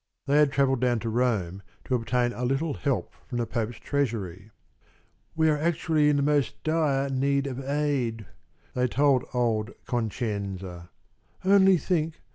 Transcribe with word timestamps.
They 0.25 0.37
had 0.39 0.51
travelled 0.51 0.81
down 0.81 0.97
to 1.01 1.09
Rome 1.09 1.61
to 1.85 1.93
obtain 1.93 2.33
a 2.33 2.43
little 2.43 2.73
help 2.73 3.13
from 3.27 3.37
the 3.37 3.45
Pope's 3.45 3.77
treasury. 3.77 4.49
"We 5.35 5.47
are 5.47 5.57
actually 5.59 6.09
in 6.09 6.15
the 6.15 6.23
most 6.23 6.63
dire 6.63 7.07
need 7.11 7.45
of 7.45 7.63
aid," 7.63 8.25
they 8.73 8.87
told 8.87 9.23
old 9.31 9.75
Concenza. 9.85 10.89
"Only 11.45 11.77
think! 11.77 12.19